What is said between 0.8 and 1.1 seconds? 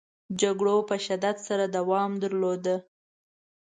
په